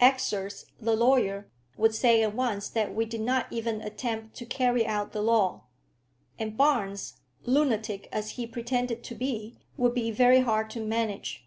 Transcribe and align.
Exors, 0.00 0.64
the 0.80 0.96
lawyer, 0.96 1.48
would 1.76 1.94
say 1.94 2.20
at 2.24 2.34
once 2.34 2.68
that 2.68 2.92
we 2.92 3.04
did 3.04 3.20
not 3.20 3.46
even 3.52 3.80
attempt 3.80 4.34
to 4.34 4.44
carry 4.44 4.84
out 4.84 5.12
the 5.12 5.22
law; 5.22 5.66
and 6.36 6.56
Barnes, 6.56 7.18
lunatic 7.44 8.08
as 8.10 8.30
he 8.30 8.44
pretended 8.44 9.04
to 9.04 9.14
be, 9.14 9.56
would 9.76 9.94
be 9.94 10.10
very 10.10 10.40
hard 10.40 10.68
to 10.70 10.80
manage. 10.84 11.46